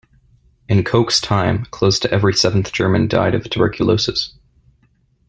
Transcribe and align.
In 0.67 0.83
Koch's 0.83 1.21
time, 1.21 1.65
close 1.65 1.99
to 1.99 2.11
every 2.11 2.33
seventh 2.33 2.71
German 2.71 3.07
died 3.07 3.35
of 3.35 3.47
tuberculosis. 3.47 4.33